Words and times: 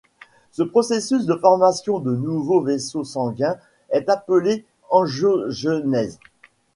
Ce 0.49 0.63
processus 0.63 1.27
de 1.27 1.35
formation 1.35 1.99
de 1.99 2.15
nouveaux 2.15 2.59
vaisseaux 2.61 3.03
sanguins 3.03 3.59
est 3.91 4.09
appelé 4.09 4.65
angiogenèse. 4.89 6.17